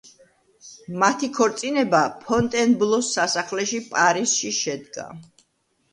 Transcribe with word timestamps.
მათი 1.03 1.29
ქორწინება 1.35 2.01
ფონტენბლოს 2.23 3.11
სასახლეში, 3.19 3.85
პარიზში 3.93 4.53
შედგა. 4.65 5.11